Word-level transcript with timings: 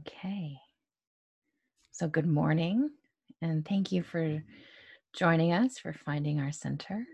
Okay. 0.00 0.58
So, 1.92 2.08
good 2.08 2.26
morning, 2.26 2.90
and 3.40 3.64
thank 3.64 3.92
you 3.92 4.02
for 4.02 4.42
joining 5.14 5.52
us 5.52 5.78
for 5.78 5.92
finding 5.92 6.40
our 6.40 6.50
center. 6.50 7.06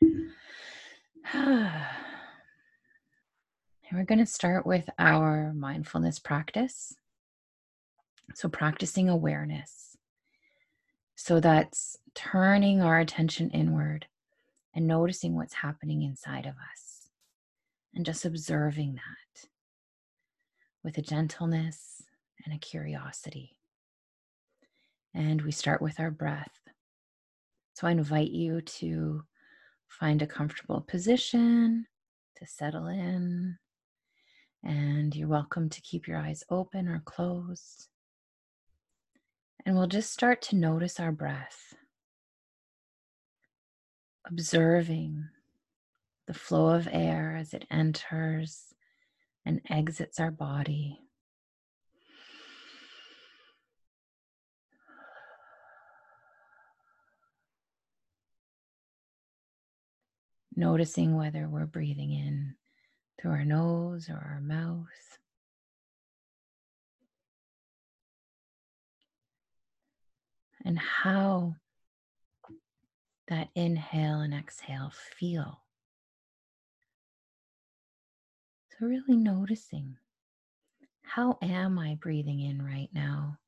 and 0.00 1.84
we're 3.92 4.04
going 4.04 4.18
to 4.20 4.26
start 4.26 4.64
with 4.64 4.88
our 4.98 5.52
mindfulness 5.52 6.18
practice. 6.18 6.94
So, 8.34 8.48
practicing 8.48 9.10
awareness. 9.10 9.98
So, 11.14 11.40
that's 11.40 11.98
turning 12.14 12.80
our 12.80 13.00
attention 13.00 13.50
inward 13.50 14.06
and 14.74 14.86
noticing 14.86 15.36
what's 15.36 15.54
happening 15.54 16.00
inside 16.00 16.46
of 16.46 16.54
us 16.72 17.08
and 17.94 18.06
just 18.06 18.24
observing 18.24 18.94
that 18.94 19.48
with 20.84 20.98
a 20.98 21.02
gentleness 21.02 22.02
and 22.44 22.54
a 22.54 22.58
curiosity. 22.58 23.56
And 25.14 25.42
we 25.42 25.52
start 25.52 25.82
with 25.82 26.00
our 26.00 26.10
breath. 26.10 26.58
So 27.74 27.86
I 27.86 27.92
invite 27.92 28.30
you 28.30 28.60
to 28.60 29.22
find 29.88 30.22
a 30.22 30.26
comfortable 30.26 30.80
position 30.80 31.86
to 32.36 32.46
settle 32.46 32.86
in. 32.86 33.58
And 34.64 35.14
you're 35.14 35.28
welcome 35.28 35.68
to 35.70 35.80
keep 35.82 36.06
your 36.06 36.18
eyes 36.18 36.44
open 36.50 36.88
or 36.88 37.02
closed. 37.04 37.88
And 39.64 39.76
we'll 39.76 39.86
just 39.86 40.12
start 40.12 40.42
to 40.42 40.56
notice 40.56 40.98
our 40.98 41.12
breath, 41.12 41.74
observing 44.26 45.28
the 46.26 46.34
flow 46.34 46.68
of 46.68 46.88
air 46.90 47.36
as 47.38 47.54
it 47.54 47.66
enters 47.70 48.72
and 49.44 49.60
exits 49.68 50.20
our 50.20 50.30
body. 50.30 51.00
Noticing 60.54 61.16
whether 61.16 61.48
we're 61.48 61.66
breathing 61.66 62.12
in 62.12 62.54
through 63.20 63.32
our 63.32 63.44
nose 63.44 64.08
or 64.08 64.14
our 64.14 64.40
mouth. 64.40 64.86
And 70.64 70.78
how 70.78 71.56
that 73.28 73.48
inhale 73.54 74.20
and 74.20 74.34
exhale 74.34 74.92
feel. 75.18 75.61
Really 78.82 79.16
noticing 79.16 79.96
how 81.02 81.38
am 81.40 81.78
I 81.78 81.94
breathing 82.00 82.40
in 82.40 82.60
right 82.60 82.88
now? 82.92 83.38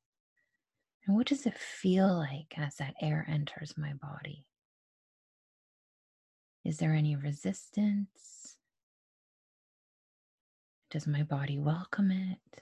And 1.05 1.17
what 1.17 1.27
does 1.27 1.45
it 1.45 1.57
feel 1.57 2.07
like 2.07 2.57
as 2.57 2.75
that 2.77 2.93
air 3.01 3.25
enters 3.27 3.73
my 3.77 3.91
body? 4.01 4.45
Is 6.63 6.77
there 6.77 6.93
any 6.93 7.17
resistance? 7.17 8.55
Does 10.89 11.05
my 11.05 11.23
body 11.23 11.57
welcome 11.57 12.11
it? 12.11 12.61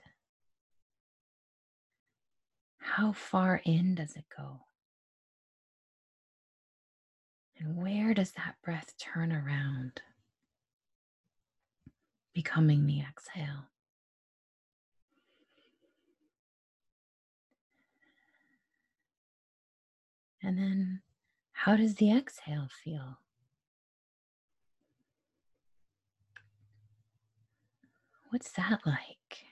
How 2.79 3.11
far 3.11 3.61
in 3.66 3.94
does 3.94 4.16
it 4.16 4.25
go? 4.35 4.61
And 7.59 7.77
where 7.77 8.16
does 8.16 8.31
that 8.31 8.55
breath 8.63 8.95
turn 8.97 9.31
around, 9.31 10.01
becoming 12.33 12.85
the 12.85 13.01
exhale? 13.01 13.69
And 20.41 20.57
then, 20.57 21.01
how 21.53 21.77
does 21.77 21.95
the 21.95 22.11
exhale 22.11 22.67
feel? 22.83 23.19
What's 28.29 28.51
that 28.53 28.79
like? 28.85 29.45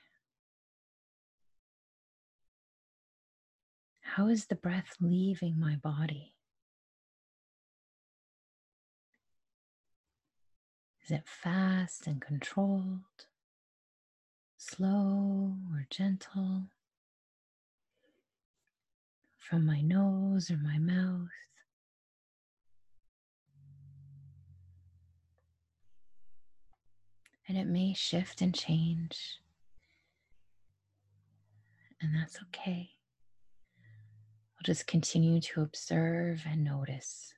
How 4.02 4.28
is 4.28 4.48
the 4.48 4.56
breath 4.56 4.98
leaving 5.00 5.58
my 5.58 5.78
body? 5.78 6.31
Is 11.04 11.12
it 11.12 11.24
fast 11.26 12.08
and 12.08 12.22
controlled, 12.22 13.26
slow 14.58 15.56
or 15.72 15.86
gentle? 15.90 16.68
From 19.38 19.66
my 19.66 19.82
nose 19.82 20.50
or 20.52 20.58
my 20.58 20.78
mouth? 20.78 21.30
and 27.52 27.60
it 27.60 27.68
may 27.68 27.94
shift 27.94 28.42
and 28.42 28.56
change. 28.56 29.42
And 32.02 32.16
that's 32.16 32.40
okay. 32.44 32.92
We'll 34.56 34.64
just 34.64 34.88
continue 34.88 35.42
to 35.42 35.62
observe 35.62 36.44
and 36.48 36.64
notice. 36.64 37.34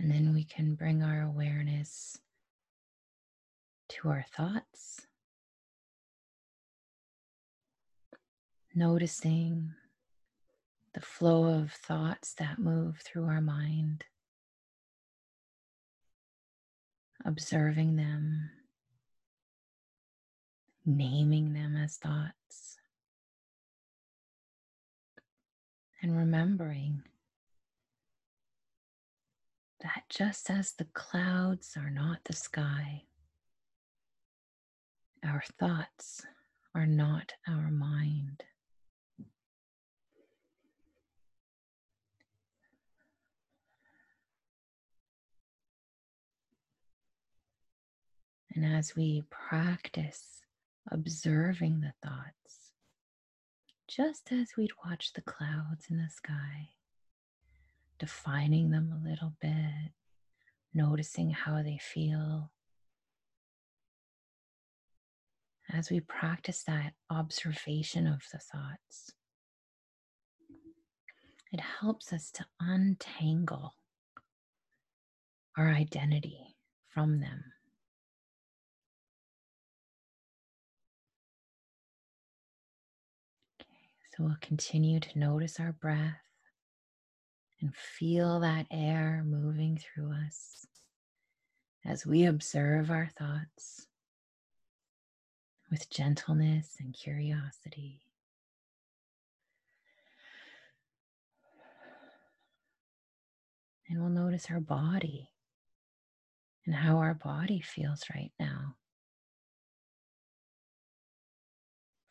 And 0.00 0.10
then 0.10 0.32
we 0.32 0.44
can 0.44 0.74
bring 0.74 1.02
our 1.02 1.20
awareness 1.22 2.18
to 3.90 4.08
our 4.08 4.24
thoughts. 4.34 5.06
noticing 8.74 9.74
the 10.94 11.00
flow 11.00 11.44
of 11.44 11.72
thoughts 11.72 12.34
that 12.34 12.58
move 12.58 12.98
through 12.98 13.24
our 13.24 13.40
mind, 13.40 14.04
observing 17.24 17.96
them, 17.96 18.50
naming 20.86 21.52
them 21.52 21.76
as 21.76 21.96
thoughts, 21.96 22.78
and 26.02 26.16
remembering 26.16 27.02
that 29.82 30.04
just 30.08 30.50
as 30.50 30.72
the 30.72 30.86
clouds 30.92 31.76
are 31.76 31.90
not 31.90 32.18
the 32.24 32.34
sky, 32.34 33.04
our 35.24 35.42
thoughts 35.58 36.22
are 36.74 36.86
not 36.86 37.32
our 37.48 37.70
mind. 37.70 38.44
And 48.54 48.66
as 48.66 48.94
we 48.96 49.22
practice 49.30 50.42
observing 50.90 51.80
the 51.80 51.94
thoughts, 52.06 52.72
just 53.88 54.32
as 54.32 54.50
we'd 54.56 54.72
watch 54.84 55.12
the 55.12 55.22
clouds 55.22 55.86
in 55.88 55.98
the 55.98 56.10
sky, 56.10 56.70
defining 58.00 58.70
them 58.70 58.90
a 58.92 59.08
little 59.08 59.34
bit, 59.40 59.92
noticing 60.74 61.30
how 61.30 61.62
they 61.62 61.78
feel. 61.78 62.50
As 65.72 65.90
we 65.90 66.00
practice 66.00 66.64
that 66.64 66.94
observation 67.10 68.06
of 68.08 68.22
the 68.32 68.38
thoughts, 68.38 69.12
it 71.52 71.60
helps 71.60 72.12
us 72.12 72.30
to 72.32 72.46
untangle 72.58 73.74
our 75.56 75.68
identity 75.68 76.56
from 76.88 77.20
them. 77.20 77.44
Okay, 83.60 83.68
So 84.16 84.24
we'll 84.24 84.36
continue 84.40 85.00
to 85.00 85.18
notice 85.18 85.60
our 85.60 85.72
breath 85.72 86.29
and 87.60 87.74
feel 87.74 88.40
that 88.40 88.66
air 88.70 89.22
moving 89.26 89.78
through 89.78 90.12
us 90.12 90.66
as 91.84 92.06
we 92.06 92.24
observe 92.24 92.90
our 92.90 93.10
thoughts 93.18 93.86
with 95.70 95.90
gentleness 95.90 96.76
and 96.80 96.94
curiosity. 96.94 98.02
And 103.88 104.00
we'll 104.00 104.10
notice 104.10 104.46
our 104.50 104.60
body 104.60 105.30
and 106.64 106.74
how 106.74 106.98
our 106.98 107.14
body 107.14 107.60
feels 107.60 108.04
right 108.14 108.32
now. 108.38 108.76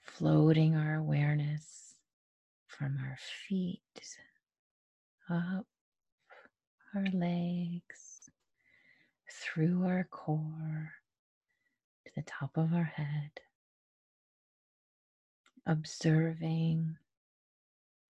Floating 0.02 0.76
our 0.76 0.96
awareness 0.96 1.96
from 2.68 2.98
our 3.02 3.18
feet 3.48 3.82
up 5.30 5.66
our 6.96 7.06
legs, 7.14 8.30
through 9.32 9.86
our 9.86 10.08
core 10.10 10.94
to 12.06 12.12
the 12.16 12.24
top 12.24 12.58
of 12.58 12.74
our 12.74 12.84
head, 12.96 13.32
observing, 15.66 16.98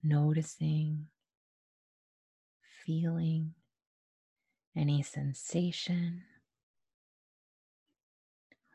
noticing, 0.04 1.08
feeling 2.86 3.54
any 4.78 5.04
sensation, 5.04 6.24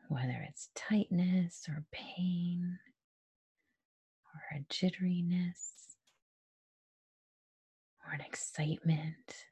whether 0.08 0.44
it's 0.48 0.68
tightness 0.74 1.66
or 1.68 1.84
pain 1.92 2.78
or 4.34 4.58
a 4.58 4.60
jitteriness 4.72 5.83
or 8.06 8.12
an 8.14 8.20
excitement 8.20 9.46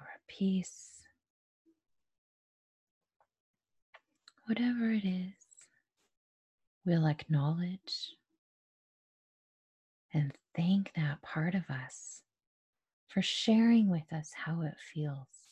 or 0.00 0.06
a 0.06 0.20
peace. 0.32 1.02
Whatever 4.46 4.90
it 4.92 5.04
is, 5.04 5.34
we'll 6.84 7.06
acknowledge 7.06 8.14
and 10.14 10.32
thank 10.54 10.92
that 10.94 11.20
part 11.22 11.54
of 11.54 11.64
us 11.68 12.22
for 13.08 13.22
sharing 13.22 13.90
with 13.90 14.12
us 14.12 14.30
how 14.34 14.62
it 14.62 14.76
feels. 14.94 15.45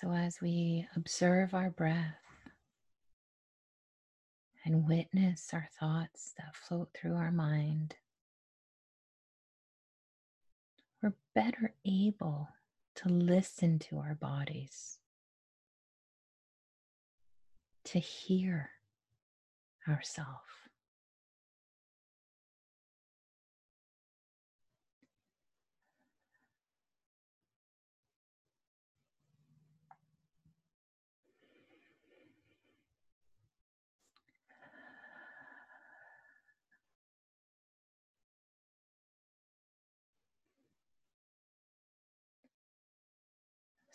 So, 0.00 0.12
as 0.12 0.40
we 0.40 0.86
observe 0.96 1.52
our 1.52 1.68
breath 1.68 2.22
and 4.64 4.88
witness 4.88 5.50
our 5.52 5.68
thoughts 5.78 6.32
that 6.38 6.56
float 6.56 6.88
through 6.94 7.16
our 7.16 7.30
mind, 7.30 7.96
we're 11.02 11.12
better 11.34 11.74
able 11.84 12.48
to 12.94 13.10
listen 13.10 13.78
to 13.90 13.98
our 13.98 14.14
bodies, 14.14 15.00
to 17.84 17.98
hear 17.98 18.70
ourselves. 19.86 20.69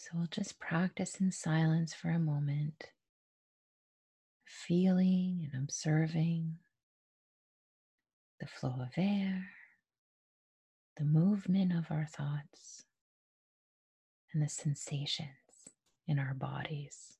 So 0.06 0.20
we'll 0.20 0.28
just 0.28 0.60
practice 0.60 1.20
in 1.20 1.32
silence 1.32 1.96
for 1.96 2.12
a 2.12 2.20
moment, 2.20 2.92
feeling 4.46 5.50
and 5.52 5.64
observing 5.64 6.60
the 8.40 8.46
flow 8.46 8.76
of 8.80 8.90
air, 8.98 9.48
the 10.98 11.06
movement 11.06 11.74
of 11.76 11.88
our 11.90 12.06
thoughts, 12.06 12.84
and 14.32 14.44
the 14.44 14.50
sensations 14.50 15.74
in 16.08 16.20
our 16.20 16.36
bodies. 16.36 17.15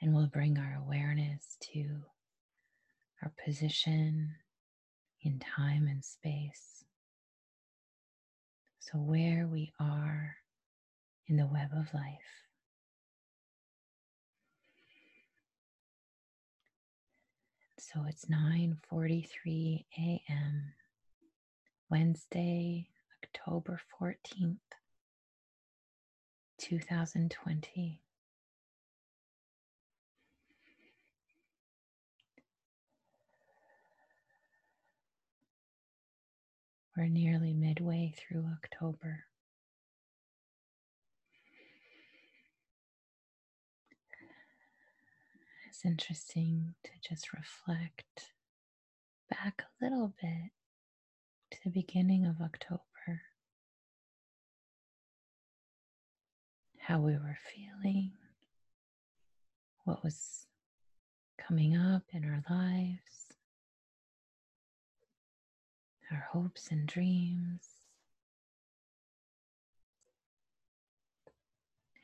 And 0.00 0.14
we'll 0.14 0.28
bring 0.28 0.58
our 0.58 0.80
awareness 0.82 1.56
to 1.72 2.04
our 3.22 3.32
position 3.44 4.36
in 5.22 5.38
time 5.38 5.86
and 5.86 6.04
space. 6.04 6.84
So, 8.78 8.98
where 8.98 9.46
we 9.46 9.72
are 9.78 10.36
in 11.28 11.36
the 11.36 11.46
web 11.46 11.70
of 11.76 11.92
life. 11.94 12.40
So 17.78 18.04
it's 18.08 18.26
9:43 18.26 19.84
a.m. 19.98 20.74
Wednesday, 21.90 22.88
October 23.24 23.80
14th, 24.00 24.58
2020. 26.58 28.02
We're 37.00 37.06
nearly 37.06 37.54
midway 37.54 38.12
through 38.14 38.44
October. 38.52 39.24
It's 45.66 45.82
interesting 45.86 46.74
to 46.84 46.90
just 47.00 47.32
reflect 47.32 48.32
back 49.30 49.62
a 49.62 49.82
little 49.82 50.12
bit 50.20 50.50
to 51.52 51.58
the 51.64 51.70
beginning 51.70 52.26
of 52.26 52.42
October, 52.42 53.22
how 56.80 57.00
we 57.00 57.12
were 57.12 57.38
feeling, 57.54 58.12
what 59.84 60.04
was 60.04 60.44
coming 61.38 61.74
up 61.74 62.02
in 62.12 62.26
our 62.26 62.44
lives 62.50 63.19
our 66.10 66.26
hopes 66.32 66.68
and 66.70 66.86
dreams. 66.86 67.68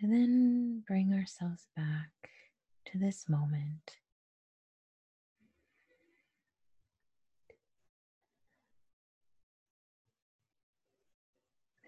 And 0.01 0.13
then 0.13 0.83
bring 0.87 1.13
ourselves 1.15 1.67
back 1.75 2.11
to 2.87 2.99
this 2.99 3.29
moment. 3.29 3.97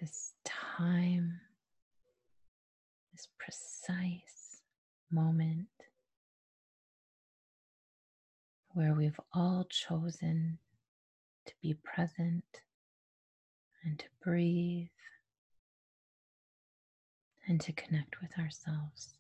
This 0.01 0.33
time, 0.45 1.41
this 3.13 3.29
precise 3.39 4.63
moment 5.11 5.67
where 8.71 8.95
we've 8.95 9.19
all 9.35 9.67
chosen 9.69 10.59
be 11.63 11.75
present 11.75 12.45
and 13.85 13.99
to 13.99 14.07
breathe 14.23 14.89
and 17.47 17.61
to 17.61 17.73
connect 17.73 18.21
with 18.21 18.39
ourselves. 18.39 19.15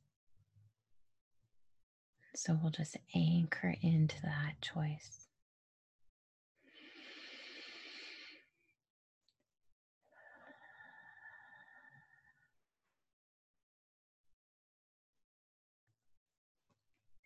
So 2.35 2.59
we'll 2.61 2.71
just 2.71 2.97
anchor 3.15 3.75
into 3.81 4.21
that 4.23 4.61
choice. 4.61 5.27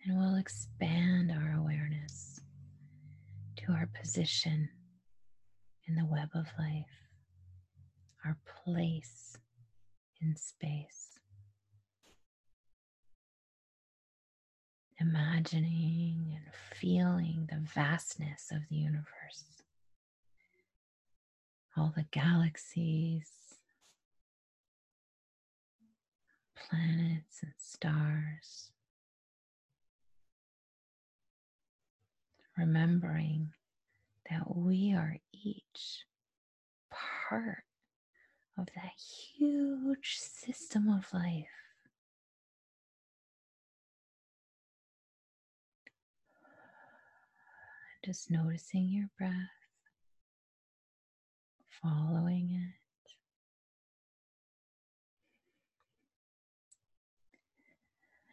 And 0.05 0.19
we'll 0.19 0.37
expand 0.37 1.31
our 1.31 1.57
awareness 1.61 2.41
to 3.59 3.73
our 3.73 3.89
position 4.01 4.69
in 5.87 5.95
the 5.95 6.05
web 6.05 6.31
of 6.35 6.47
life, 6.59 7.09
our 8.25 8.37
place 8.65 9.37
in 10.21 10.37
space. 10.37 11.19
Imagining 15.01 16.37
and 16.37 16.55
feeling 16.79 17.49
the 17.51 17.59
vastness 17.59 18.53
of 18.53 18.63
the 18.71 18.77
universe, 18.77 19.63
all 21.77 21.93
the 21.97 22.07
galaxies, 22.13 23.31
planets, 26.55 27.43
and 27.43 27.53
stars. 27.59 28.71
Remembering 32.57 33.51
that 34.33 34.57
we 34.57 34.95
are 34.95 35.17
each 35.33 36.05
part 36.91 37.65
of 38.59 38.67
that 38.75 38.93
huge 39.37 40.17
system 40.19 40.89
of 40.89 41.05
life. 41.13 41.47
Just 48.05 48.31
noticing 48.31 48.89
your 48.89 49.09
breath, 49.17 49.33
following 51.83 52.51
it. 52.51 52.79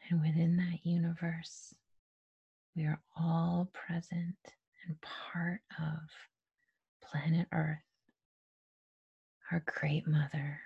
And 0.09 0.21
within 0.21 0.57
that 0.57 0.79
universe, 0.83 1.75
we 2.75 2.85
are 2.85 2.99
all 3.15 3.69
present 3.73 4.37
and 4.89 4.97
part 5.01 5.61
of 5.79 5.99
planet 7.09 7.47
Earth, 7.53 7.77
our 9.51 9.63
great 9.65 10.07
mother. 10.07 10.59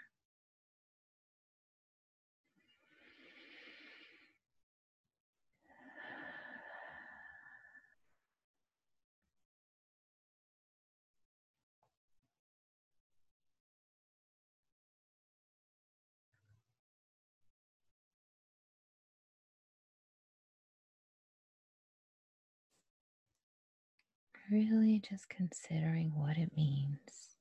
Really 24.54 25.00
just 25.00 25.30
considering 25.30 26.12
what 26.16 26.38
it 26.38 26.56
means 26.56 27.38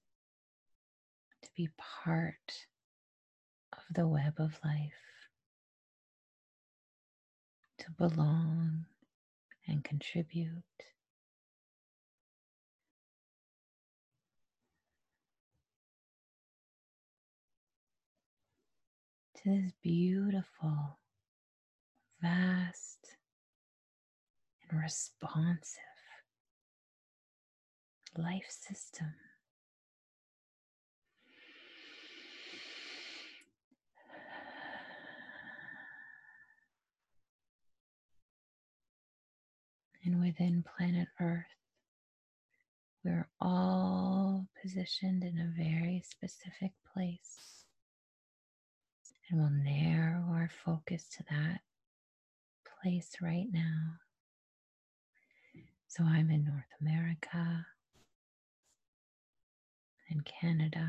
to 1.42 1.50
be 1.54 1.68
part 1.76 2.66
of 3.74 3.80
the 3.94 4.08
web 4.08 4.32
of 4.38 4.58
life, 4.64 5.28
to 7.80 7.90
belong 7.98 8.86
and 9.68 9.84
contribute. 9.84 10.62
To 19.44 19.50
this 19.50 19.72
beautiful, 19.82 20.98
vast, 22.22 23.18
and 24.70 24.80
responsive 24.80 25.91
life 28.16 28.48
system. 28.48 29.14
And 40.04 40.20
within 40.20 40.64
planet 40.76 41.08
Earth, 41.20 41.46
we're 43.04 43.28
all 43.40 44.48
positioned 44.60 45.22
in 45.22 45.38
a 45.38 45.52
very 45.56 46.02
specific 46.04 46.72
place. 46.92 47.64
And 49.30 49.40
we'll 49.40 49.50
narrow 49.50 50.24
our 50.30 50.50
focus 50.64 51.08
to 51.16 51.24
that 51.30 51.60
place 52.82 53.12
right 53.22 53.46
now. 53.52 53.94
So 55.86 56.04
I'm 56.04 56.30
in 56.30 56.44
North 56.44 56.64
America 56.80 57.66
and 60.12 60.24
Canada. 60.26 60.86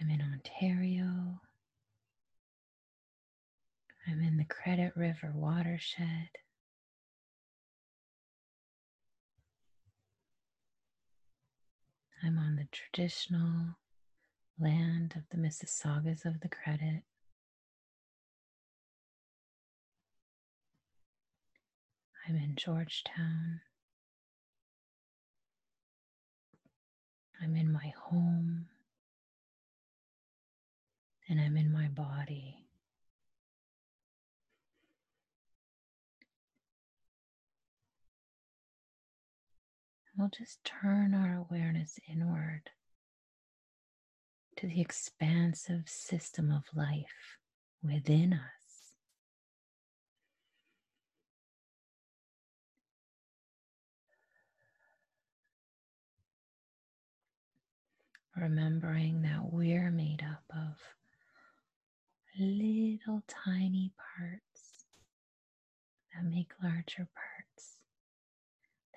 I'm 0.00 0.08
in 0.08 0.22
Ontario. 0.22 1.40
I'm 4.08 4.22
in 4.22 4.38
the 4.38 4.44
Credit 4.44 4.92
River 4.96 5.32
watershed. 5.34 6.30
I'm 12.22 12.38
on 12.38 12.56
the 12.56 12.66
traditional 12.72 13.76
land 14.58 15.14
of 15.16 15.24
the 15.30 15.36
Mississaugas 15.36 16.24
of 16.24 16.40
the 16.40 16.48
Credit. 16.48 17.02
I'm 22.26 22.36
in 22.36 22.54
Georgetown. 22.56 23.60
I'm 27.42 27.56
in 27.56 27.72
my 27.72 27.92
home. 27.96 28.66
And 31.28 31.40
I'm 31.40 31.56
in 31.56 31.72
my 31.72 31.88
body. 31.88 32.66
We'll 40.16 40.28
just 40.28 40.62
turn 40.64 41.14
our 41.14 41.36
awareness 41.36 41.98
inward 42.06 42.70
to 44.56 44.66
the 44.66 44.80
expansive 44.80 45.84
system 45.88 46.50
of 46.50 46.64
life 46.74 47.38
within 47.82 48.34
us. 48.34 48.59
Remembering 58.36 59.22
that 59.22 59.52
we're 59.52 59.90
made 59.90 60.22
up 60.22 60.44
of 60.56 60.78
little 62.38 63.22
tiny 63.26 63.92
parts 63.96 64.84
that 66.14 66.24
make 66.24 66.52
larger 66.62 67.08
parts 67.14 67.78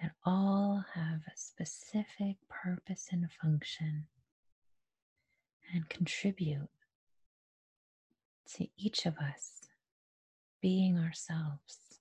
that 0.01 0.11
all 0.25 0.85
have 0.93 1.21
a 1.27 1.35
specific 1.37 2.37
purpose 2.49 3.09
and 3.11 3.29
function 3.31 4.05
and 5.73 5.89
contribute 5.89 6.69
to 8.55 8.67
each 8.77 9.05
of 9.05 9.17
us 9.17 9.61
being 10.61 10.97
ourselves. 10.97 11.92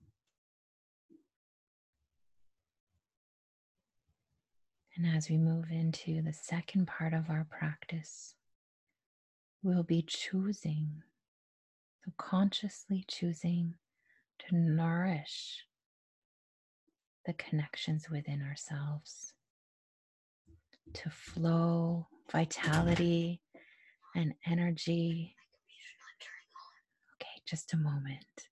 And 4.97 5.07
as 5.07 5.31
we 5.31 5.39
move 5.39 5.71
into 5.71 6.21
the 6.23 6.35
second 6.35 6.87
part 6.87 7.15
of 7.15 7.31
our 7.31 7.47
practice, 7.49 8.35
we'll 9.63 9.83
be 9.83 10.03
choosing, 10.03 11.03
so 12.05 12.13
consciously 12.19 13.05
choosing 13.09 13.75
to 14.41 14.57
nourish 14.57 15.65
the 17.25 17.33
connections 17.35 18.11
within 18.11 18.43
ourselves, 18.43 19.33
to 20.93 21.09
flow 21.09 22.09
vitality 22.31 23.41
and 24.15 24.35
energy. 24.47 25.35
Okay, 27.15 27.41
just 27.47 27.73
a 27.73 27.77
moment. 27.77 28.52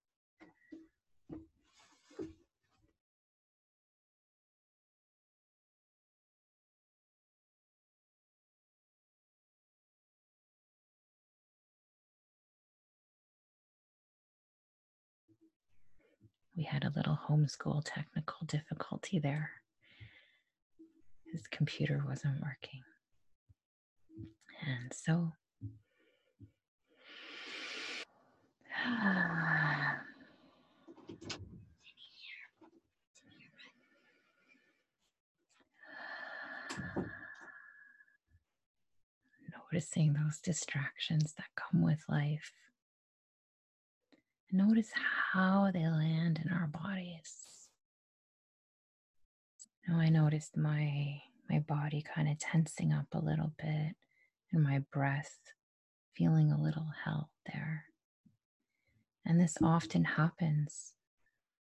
we 16.61 16.67
had 16.67 16.85
a 16.85 16.93
little 16.95 17.19
homeschool 17.27 17.81
technical 17.87 18.47
difficulty 18.47 19.19
there. 19.19 19.49
His 21.33 21.47
computer 21.47 22.05
wasn't 22.07 22.43
working. 22.43 22.83
And 24.67 24.93
so 24.93 25.33
noticing 39.73 40.13
those 40.13 40.39
distractions 40.41 41.33
that 41.39 41.47
come 41.57 41.81
with 41.81 42.05
life 42.07 42.53
Notice 44.53 44.91
how 45.33 45.71
they 45.73 45.87
land 45.87 46.41
in 46.45 46.53
our 46.53 46.67
bodies. 46.67 47.69
Now 49.87 49.99
I 49.99 50.09
noticed 50.09 50.57
my 50.57 51.21
my 51.49 51.61
body 51.61 52.03
kind 52.03 52.29
of 52.29 52.39
tensing 52.39 52.93
up 52.93 53.07
a 53.13 53.19
little 53.25 53.53
bit 53.59 53.97
and 54.53 54.63
my 54.63 54.81
breath 54.93 55.39
feeling 56.15 56.53
a 56.53 56.61
little 56.61 56.89
held 57.05 57.27
there. 57.53 57.85
And 59.25 59.41
this 59.41 59.57
often 59.63 60.05
happens 60.05 60.95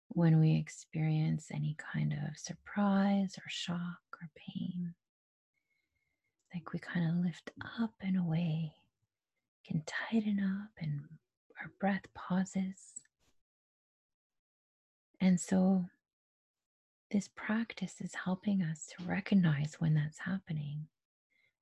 when 0.08 0.40
we 0.40 0.56
experience 0.56 1.48
any 1.52 1.76
kind 1.92 2.12
of 2.12 2.38
surprise 2.38 3.36
or 3.38 3.48
shock 3.48 4.00
or 4.20 4.30
pain. 4.36 4.94
Like 6.54 6.72
we 6.72 6.78
kind 6.78 7.08
of 7.10 7.24
lift 7.24 7.50
up 7.80 7.94
and 8.00 8.16
away, 8.16 8.72
can 9.66 9.82
tighten 9.86 10.38
up, 10.40 10.70
and 10.78 11.00
breath 11.78 12.06
pauses. 12.14 12.92
And 15.20 15.40
so, 15.40 15.86
this 17.10 17.28
practice 17.28 18.00
is 18.00 18.14
helping 18.24 18.62
us 18.62 18.86
to 18.86 19.04
recognize 19.04 19.76
when 19.78 19.94
that's 19.94 20.18
happening 20.18 20.88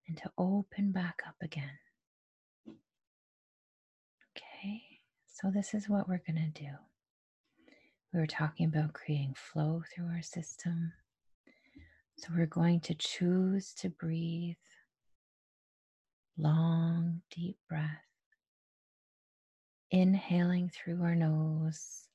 and 0.08 0.16
to 0.16 0.30
open 0.38 0.92
back 0.92 1.22
up 1.26 1.36
again. 1.42 1.78
Okay, 4.36 4.82
so 5.26 5.50
this 5.50 5.74
is 5.74 5.88
what 5.88 6.08
we're 6.08 6.22
going 6.26 6.52
to 6.52 6.60
do. 6.62 6.70
We 8.12 8.20
were 8.20 8.26
talking 8.26 8.66
about 8.66 8.92
creating 8.92 9.34
flow 9.34 9.82
through 9.94 10.06
our 10.06 10.22
system. 10.22 10.92
So 12.16 12.28
we're 12.34 12.46
going 12.46 12.80
to 12.80 12.94
choose 12.94 13.72
to 13.74 13.88
breathe 13.88 14.56
long, 16.38 17.22
deep 17.30 17.56
breath, 17.68 18.04
inhaling 19.92 20.70
through 20.70 21.02
our 21.02 21.14
nose 21.14 22.08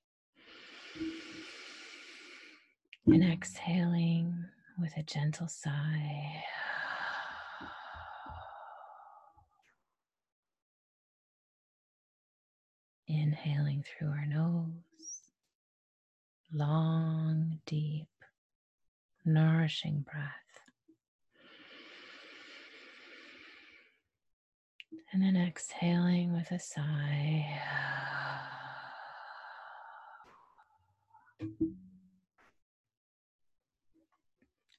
and 3.05 3.23
exhaling 3.23 4.35
with 4.79 4.97
a 4.97 5.03
gentle 5.03 5.47
sigh. 5.47 6.43
Inhaling 13.07 13.83
through 13.83 14.09
our 14.09 14.25
nose, 14.25 15.21
long, 16.51 17.59
deep, 17.65 18.07
nourishing 19.23 20.01
breath. 20.11 20.66
And 25.13 25.21
then 25.21 25.35
exhaling 25.35 26.33
with 26.33 26.51
a 26.51 26.59
sigh. 26.59 27.45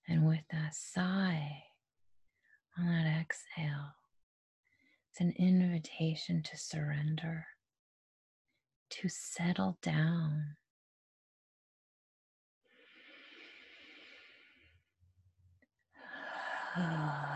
And 0.08 0.26
with 0.26 0.40
that 0.50 0.74
sigh 0.74 1.64
on 2.78 2.86
that 2.86 3.20
exhale, 3.20 3.94
it's 5.10 5.20
an 5.20 5.34
invitation 5.38 6.42
to 6.44 6.56
surrender, 6.56 7.46
to 8.90 9.08
settle 9.08 9.78
down. 9.82 10.56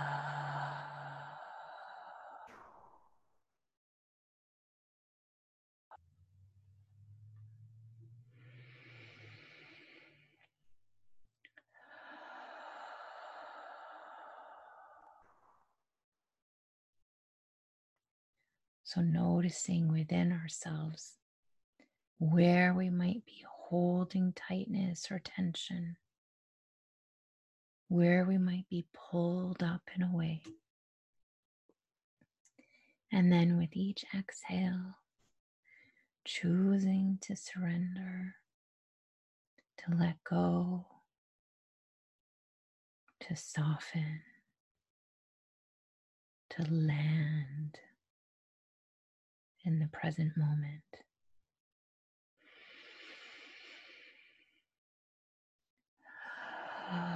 So, 18.94 19.00
noticing 19.00 19.90
within 19.90 20.32
ourselves 20.32 21.14
where 22.18 22.74
we 22.74 22.90
might 22.90 23.24
be 23.24 23.42
holding 23.48 24.34
tightness 24.34 25.10
or 25.10 25.18
tension, 25.18 25.96
where 27.88 28.26
we 28.26 28.36
might 28.36 28.68
be 28.68 28.84
pulled 28.92 29.62
up 29.62 29.80
and 29.94 30.04
away. 30.04 30.42
And 33.10 33.32
then 33.32 33.56
with 33.56 33.70
each 33.72 34.04
exhale, 34.14 34.96
choosing 36.26 37.16
to 37.22 37.34
surrender, 37.34 38.34
to 39.78 39.96
let 39.96 40.22
go, 40.22 40.84
to 43.20 43.36
soften, 43.36 44.20
to 46.50 46.70
land 46.70 47.78
in 49.64 49.78
the 49.78 49.88
present 49.92 50.32
moment. 50.36 50.82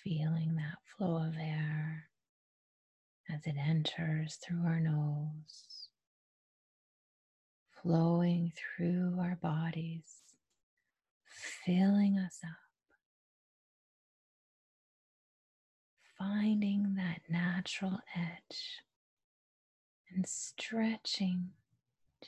feeling 0.06 0.56
that 0.56 0.78
flow 0.86 1.16
of 1.18 1.36
air 1.36 2.10
as 3.34 3.42
it 3.48 3.56
enters 3.58 4.36
through 4.36 4.64
our 4.64 4.80
nose, 4.80 5.90
flowing 7.82 8.54
through 8.56 9.18
our 9.20 9.36
bodies, 9.42 10.22
filling 11.66 12.20
us 12.20 12.38
up, 12.44 12.52
finding 16.20 16.94
that 16.96 17.22
natural 17.28 17.98
edge 18.16 18.84
and 20.14 20.28
stretching 20.28 21.50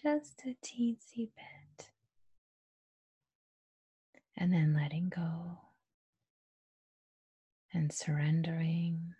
just 0.01 0.41
a 0.47 0.55
teensy 0.65 1.29
bit, 1.35 1.89
and 4.35 4.51
then 4.51 4.73
letting 4.73 5.09
go 5.09 5.59
and 7.77 7.93
surrendering, 7.93 9.13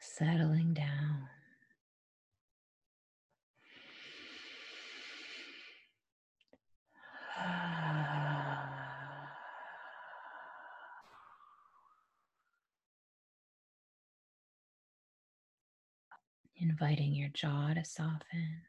settling 0.00 0.72
down. 0.72 1.28
Inviting 16.56 17.12
your 17.12 17.28
jaw 17.28 17.74
to 17.74 17.84
soften, 17.84 18.62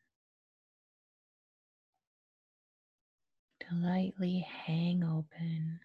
to 3.62 3.68
lightly 3.74 4.46
hang 4.66 5.02
open. 5.02 5.80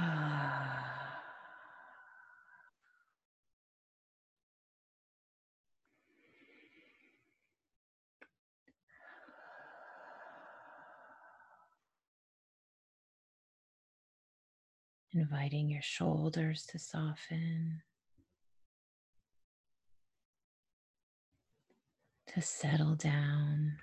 Inviting 15.13 15.71
your 15.71 15.83
shoulders 15.83 16.67
to 16.67 16.79
soften, 16.81 17.83
to 22.35 22.43
settle 22.43 22.97
down. 22.97 23.77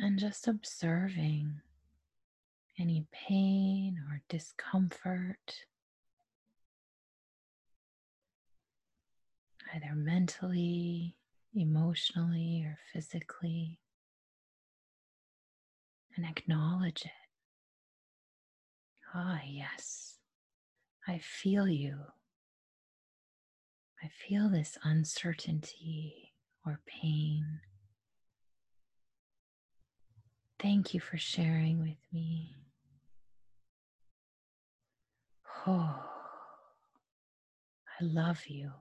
And 0.00 0.18
just 0.18 0.48
observing 0.48 1.60
any 2.78 3.06
pain 3.12 4.02
or 4.10 4.22
discomfort, 4.28 5.64
either 9.74 9.94
mentally, 9.94 11.16
emotionally, 11.54 12.62
or 12.64 12.78
physically, 12.92 13.80
and 16.16 16.26
acknowledge 16.26 17.02
it. 17.04 17.10
Ah, 19.14 19.40
yes, 19.46 20.18
I 21.06 21.18
feel 21.18 21.68
you. 21.68 21.98
I 24.02 24.08
feel 24.08 24.48
this 24.50 24.76
uncertainty 24.82 26.34
or 26.66 26.80
pain. 26.86 27.60
Thank 30.64 30.94
you 30.94 31.00
for 31.00 31.18
sharing 31.18 31.80
with 31.80 31.98
me. 32.10 32.54
Oh, 35.66 35.68
I 38.00 38.02
love 38.02 38.46
you. 38.46 38.72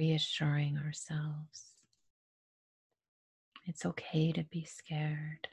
Reassuring 0.00 0.78
ourselves 0.78 1.70
it's 3.66 3.84
okay 3.84 4.32
to 4.32 4.42
be 4.42 4.64
scared. 4.64 5.48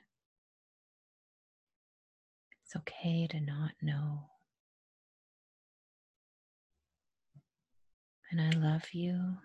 It's 2.64 2.76
okay 2.78 3.28
to 3.30 3.42
not 3.42 3.72
know. 3.82 4.30
And 8.32 8.40
I 8.40 8.50
love 8.58 8.86
you. 8.94 9.38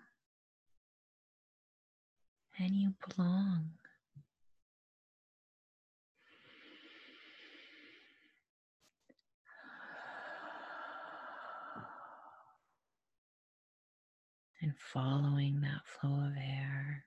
And 2.57 2.73
you 2.73 2.93
belong. 3.05 3.71
And 14.63 14.73
following 14.79 15.59
that 15.61 15.81
flow 15.85 16.25
of 16.25 16.37
air 16.37 17.03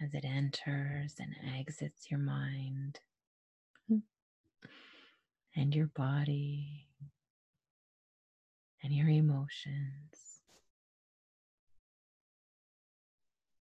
as 0.00 0.14
it 0.14 0.24
enters 0.24 1.16
and 1.18 1.34
exits 1.58 2.08
your 2.08 2.20
mind 2.20 3.00
and 5.56 5.74
your 5.74 5.88
body 5.88 6.86
and 8.82 8.92
your 8.92 9.08
emotions. 9.08 10.40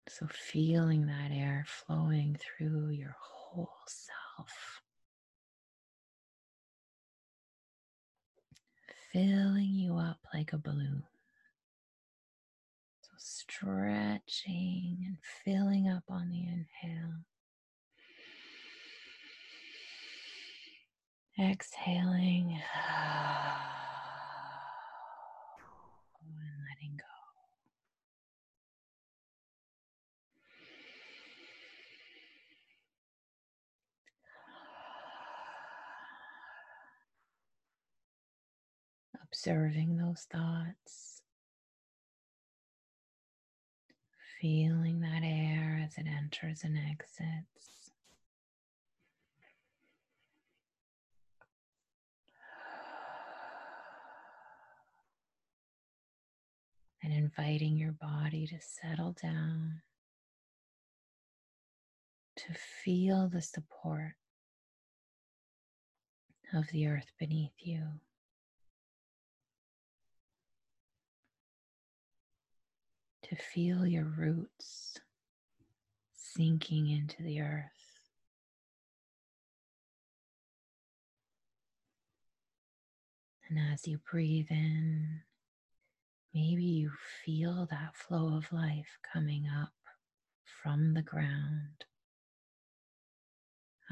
So, 0.07 0.27
feeling 0.27 1.05
that 1.05 1.29
air 1.31 1.65
flowing 1.67 2.35
through 2.39 2.89
your 2.89 3.15
whole 3.19 3.69
self, 3.87 4.81
filling 9.13 9.75
you 9.75 9.97
up 9.97 10.19
like 10.33 10.51
a 10.53 10.57
balloon. 10.57 11.03
Stretching 13.21 14.97
and 15.05 15.17
filling 15.43 15.89
up 15.89 16.03
on 16.09 16.29
the 16.29 16.39
inhale. 16.39 17.25
Exhaling 21.37 22.51
and 26.21 26.35
letting 26.69 26.95
go. 26.97 27.03
Observing 39.23 39.97
those 39.97 40.25
thoughts, 40.31 41.21
feeling 44.39 45.01
that 45.01 45.21
air 45.23 45.81
as 45.85 45.97
it 45.97 46.07
enters 46.07 46.63
and 46.63 46.77
exits. 46.77 47.91
And 57.01 57.13
inviting 57.13 57.77
your 57.77 57.93
body 57.93 58.45
to 58.47 58.59
settle 58.59 59.15
down, 59.21 59.81
to 62.35 62.53
feel 62.53 63.29
the 63.29 63.41
support 63.41 64.13
of 66.53 66.67
the 66.71 66.87
earth 66.87 67.11
beneath 67.17 67.53
you. 67.59 67.83
To 73.29 73.35
feel 73.35 73.85
your 73.85 74.05
roots 74.05 74.97
sinking 76.15 76.89
into 76.89 77.21
the 77.21 77.41
earth. 77.41 77.65
And 83.47 83.59
as 83.71 83.87
you 83.87 83.99
breathe 84.09 84.47
in, 84.49 85.21
maybe 86.33 86.63
you 86.63 86.91
feel 87.23 87.67
that 87.69 87.95
flow 87.95 88.35
of 88.35 88.51
life 88.51 88.97
coming 89.13 89.47
up 89.47 89.73
from 90.63 90.93
the 90.93 91.01
ground, 91.03 91.85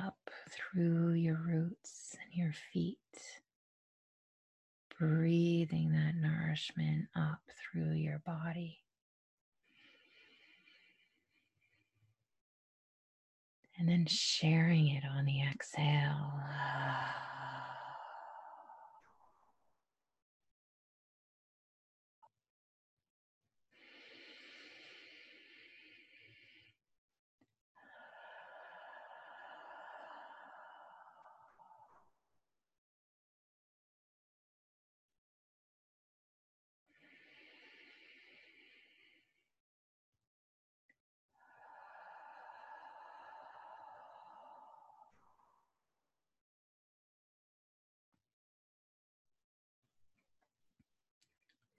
up 0.02 0.30
through 0.50 1.14
your 1.14 1.42
roots 1.46 2.16
and 2.24 2.34
your 2.34 2.54
feet, 2.74 2.98
breathing 5.00 5.92
that 5.92 6.16
nourishment 6.16 7.08
up 7.16 7.42
through 7.72 7.94
your 7.94 8.20
body. 8.26 8.80
And 13.78 13.88
then 13.88 14.06
sharing 14.08 14.88
it 14.88 15.04
on 15.06 15.26
the 15.26 15.42
exhale. 15.42 16.34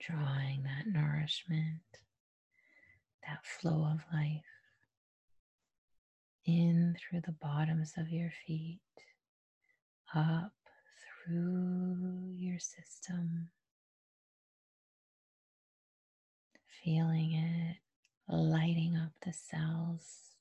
Drawing 0.09 0.63
that 0.63 0.87
nourishment, 0.87 1.81
that 3.27 3.45
flow 3.45 3.85
of 3.85 3.99
life 4.13 4.41
in 6.45 6.95
through 6.97 7.21
the 7.25 7.35
bottoms 7.41 7.93
of 7.97 8.09
your 8.09 8.31
feet, 8.47 8.79
up 10.15 10.53
through 11.27 12.31
your 12.35 12.57
system, 12.59 13.49
feeling 16.83 17.33
it 17.33 17.77
lighting 18.31 18.95
up 18.95 19.11
the 19.25 19.33
cells, 19.33 20.35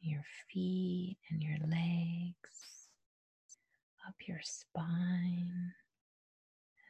your 0.00 0.24
feet 0.52 1.16
and 1.30 1.42
your 1.42 1.58
legs, 1.58 2.88
up 4.06 4.14
your 4.26 4.40
spine 4.42 5.72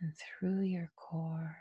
and 0.01 0.13
through 0.17 0.61
your 0.63 0.91
core 0.97 1.57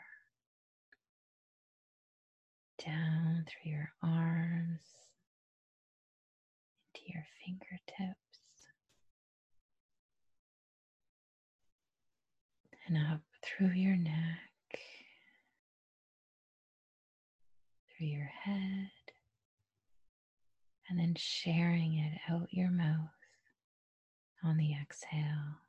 down 2.84 3.44
through 3.46 3.72
your 3.72 3.88
arms, 4.02 4.80
into 6.94 7.12
your 7.12 7.24
fingertips, 7.44 8.18
and 12.86 12.96
up 12.96 13.20
through 13.42 13.72
your 13.72 13.96
neck, 13.96 14.78
through 17.96 18.08
your 18.08 18.30
head 18.42 18.90
and 20.88 20.98
then 20.98 21.14
sharing 21.16 21.98
it 21.98 22.18
out 22.30 22.48
your 22.50 22.70
mouth 22.70 23.10
on 24.42 24.56
the 24.56 24.72
exhale. 24.80 25.63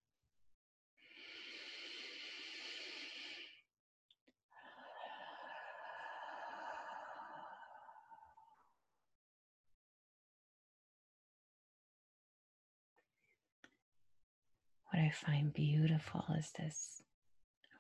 What 14.95 15.03
I 15.03 15.09
find 15.09 15.51
beautiful 15.51 16.23
is 16.39 16.53
this 16.57 17.01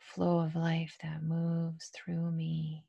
flow 0.01 0.39
of 0.39 0.53
life 0.53 0.97
that 1.01 1.23
moves 1.23 1.89
through 1.95 2.29
me, 2.31 2.87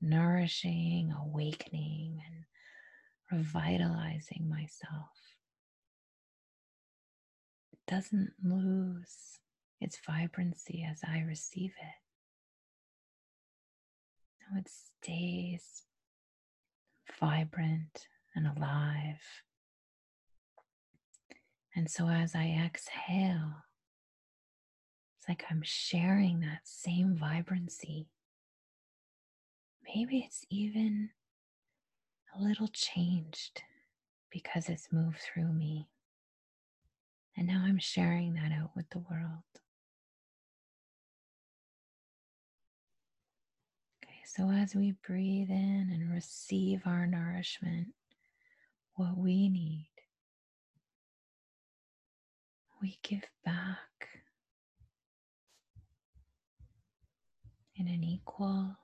nourishing, 0.00 1.14
awakening, 1.16 2.20
and 2.26 2.44
revitalizing 3.30 4.48
myself. 4.48 5.12
It 7.72 7.78
doesn't 7.86 8.32
lose 8.42 9.38
its 9.80 9.96
vibrancy 10.04 10.84
as 10.84 11.02
I 11.06 11.20
receive 11.20 11.74
it. 11.80 12.02
No, 14.50 14.58
it 14.58 14.68
stays 14.68 15.84
vibrant 17.20 18.08
and 18.34 18.48
alive. 18.48 19.22
And 21.76 21.90
so 21.90 22.08
as 22.08 22.34
I 22.34 22.58
exhale, 22.64 23.52
it's 25.18 25.28
like 25.28 25.44
I'm 25.50 25.60
sharing 25.62 26.40
that 26.40 26.60
same 26.64 27.14
vibrancy. 27.14 28.08
Maybe 29.94 30.20
it's 30.20 30.46
even 30.48 31.10
a 32.34 32.42
little 32.42 32.68
changed 32.68 33.62
because 34.30 34.70
it's 34.70 34.88
moved 34.90 35.18
through 35.18 35.52
me. 35.52 35.90
And 37.36 37.46
now 37.46 37.62
I'm 37.66 37.78
sharing 37.78 38.32
that 38.34 38.52
out 38.52 38.70
with 38.74 38.88
the 38.88 39.00
world. 39.10 39.44
Okay, 44.02 44.22
so 44.24 44.50
as 44.50 44.74
we 44.74 44.94
breathe 45.06 45.50
in 45.50 45.90
and 45.92 46.10
receive 46.10 46.80
our 46.86 47.06
nourishment, 47.06 47.88
what 48.94 49.18
we 49.18 49.50
need 49.50 49.90
we 52.86 52.98
give 53.02 53.28
back 53.44 54.08
in 57.74 57.88
an 57.88 58.04
equal 58.04 58.76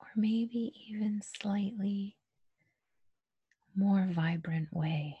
or 0.00 0.06
maybe 0.16 0.72
even 0.88 1.20
slightly 1.20 2.16
more 3.76 4.08
vibrant 4.10 4.72
way. 4.72 5.18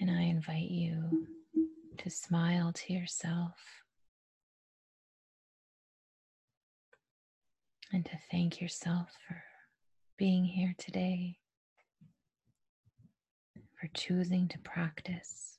And 0.00 0.10
I 0.10 0.22
invite 0.22 0.70
you 0.70 1.28
to 1.98 2.10
smile 2.10 2.72
to 2.72 2.92
yourself 2.92 3.54
and 7.92 8.04
to 8.06 8.18
thank 8.30 8.60
yourself 8.60 9.10
for 9.26 9.42
being 10.16 10.44
here 10.44 10.74
today, 10.78 11.38
for 13.80 13.88
choosing 13.94 14.48
to 14.48 14.58
practice. 14.58 15.58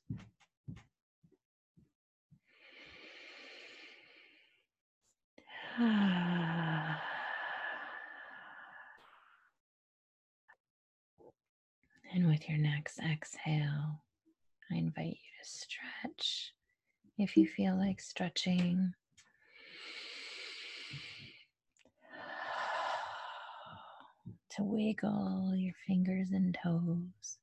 And 12.16 12.28
with 12.28 12.48
your 12.48 12.58
next 12.58 13.00
exhale, 13.00 14.03
I 14.74 14.78
invite 14.78 15.06
you 15.06 15.42
to 15.42 15.48
stretch 15.48 16.52
if 17.16 17.36
you 17.36 17.46
feel 17.46 17.76
like 17.76 18.00
stretching. 18.00 18.94
To 24.56 24.62
wiggle 24.62 25.52
your 25.56 25.74
fingers 25.86 26.30
and 26.32 26.56
toes. 26.62 27.38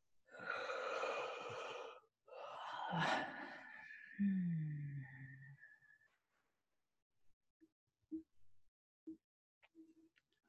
Hmm. 4.18 5.02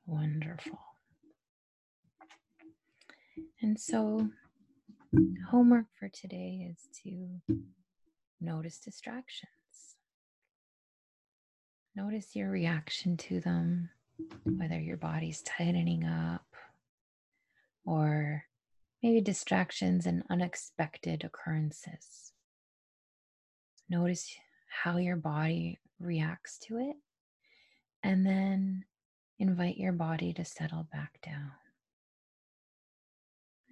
Wonderful. 0.06 0.78
And 3.62 3.80
so 3.80 4.28
homework 5.51 5.87
for 5.98 6.09
today 6.09 6.66
is 6.70 6.88
to 7.03 7.57
notice 8.40 8.79
distractions. 8.79 9.51
Notice 11.94 12.35
your 12.35 12.51
reaction 12.51 13.16
to 13.18 13.40
them, 13.40 13.90
whether 14.44 14.81
your 14.81 14.96
body's 14.96 15.42
tightening 15.42 16.05
up 16.05 16.46
or 17.85 18.44
maybe 19.03 19.20
distractions 19.20 20.07
and 20.07 20.22
unexpected 20.31 21.25
occurrences. 21.25 22.33
Notice 23.90 24.35
how 24.68 24.96
your 24.96 25.16
body 25.16 25.79
reacts 26.01 26.59
to 26.61 26.79
it, 26.79 26.96
and 28.03 28.25
then 28.25 28.85
invite 29.38 29.77
your 29.77 29.92
body 29.92 30.33
to 30.33 30.44
settle 30.44 30.88
back 30.90 31.18
down 31.22 31.53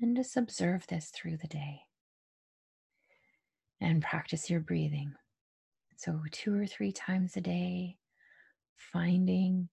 and 0.01 0.17
just 0.17 0.37
observe 0.37 0.87
this 0.87 1.11
through 1.11 1.37
the 1.37 1.49
day 1.49 1.83
and 3.81 4.03
practice 4.03 4.51
your 4.51 4.61
breathing. 4.61 5.13
So, 5.97 6.21
two 6.33 6.55
or 6.59 6.67
three 6.67 6.93
times 6.93 7.37
a 7.37 7.41
day, 7.41 7.99
finding 8.77 9.69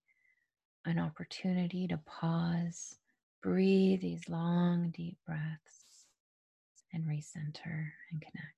an 0.84 0.98
opportunity 0.98 1.86
to 1.88 1.98
pause, 2.06 2.98
breathe 3.42 4.02
these 4.02 4.28
long, 4.28 4.90
deep 4.90 5.16
breaths, 5.26 6.06
and 6.92 7.04
recenter 7.04 7.88
and 8.12 8.20
connect. 8.20 8.54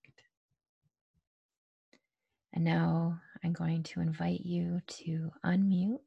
And 2.53 2.65
now 2.65 3.21
I'm 3.45 3.53
going 3.53 3.85
to 3.85 4.01
invite 4.01 4.41
you 4.41 4.81
to 4.87 5.31
unmute 5.45 5.99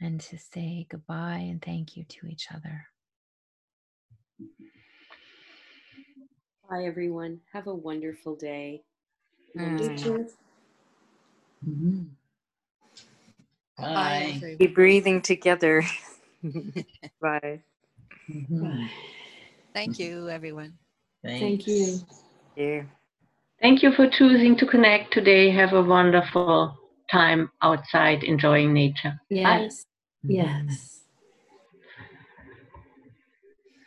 and 0.00 0.20
to 0.20 0.38
say 0.38 0.86
goodbye 0.88 1.46
and 1.50 1.60
thank 1.60 1.96
you 1.96 2.04
to 2.04 2.26
each 2.26 2.48
other. 2.54 2.86
Bye, 6.68 6.84
everyone. 6.84 7.40
Have 7.52 7.66
a 7.66 7.74
wonderful 7.74 8.36
day. 8.36 8.82
Mm. 9.56 10.26
Mm-hmm. 11.66 11.98
Bye. 13.78 13.94
Bye. 13.94 14.56
Be 14.58 14.66
breathing 14.66 15.20
together. 15.22 15.82
Bye. 17.20 17.60
Mhm. 18.30 18.88
Thank 19.74 19.98
you, 19.98 20.28
everyone. 20.28 20.74
Thanks. 21.22 22.04
Yeah. 22.56 22.82
Thank 23.60 23.82
you 23.82 23.92
for 23.92 24.08
choosing 24.08 24.56
to 24.58 24.66
connect 24.66 25.12
today. 25.12 25.50
Have 25.50 25.72
a 25.72 25.82
wonderful 25.82 26.68
time 27.10 27.50
outside 27.62 28.22
enjoying 28.24 28.72
nature. 28.72 29.20
Yes. 29.30 29.84
Mhm. 30.24 30.32
Yes. 30.34 31.01